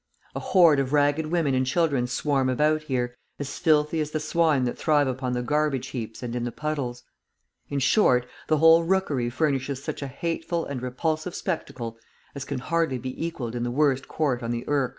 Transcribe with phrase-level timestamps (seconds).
[0.33, 4.63] A horde of ragged women and children swarm about here, as filthy as the swine
[4.63, 7.03] that thrive upon the garbage heaps and in the puddles.
[7.69, 11.99] In short, the whole rookery furnishes such a hateful and repulsive spectacle
[12.33, 14.89] as can hardly be equalled in the worst court on the Irk.